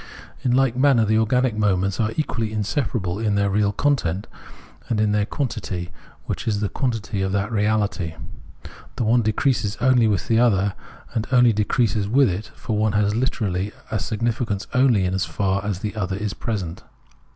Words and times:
In 0.41 0.53
hke 0.53 0.75
manner 0.75 1.05
the 1.05 1.19
organic 1.19 1.55
moments 1.55 1.99
are 1.99 2.09
equally 2.17 2.51
inseparable 2.51 3.19
in 3.19 3.35
their 3.35 3.51
real 3.51 3.71
content, 3.71 4.25
and 4.89 4.99
in 4.99 5.11
their 5.11 5.27
quantity 5.27 5.91
which 6.25 6.47
is 6.47 6.59
the 6.59 6.69
quantity 6.69 7.21
of 7.21 7.31
that 7.33 7.51
reahty. 7.51 8.15
The 8.95 9.03
one 9.03 9.21
decreases 9.21 9.77
only 9.79 10.07
with 10.07 10.27
the 10.27 10.39
other, 10.39 10.73
and 11.13 11.27
only 11.31 11.51
increases 11.51 12.07
with 12.07 12.31
it, 12.31 12.47
for 12.55 12.75
one 12.79 12.93
has 12.93 13.13
hterally 13.13 13.73
a 13.91 13.99
significance 13.99 14.65
only 14.73 15.07
so 15.19 15.31
far 15.31 15.63
as 15.63 15.81
the 15.81 15.95
other 15.95 16.15
is 16.15 16.33
present. 16.33 16.83